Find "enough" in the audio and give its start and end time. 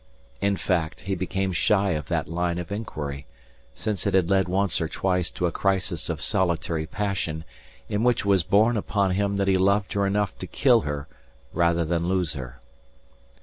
10.07-10.35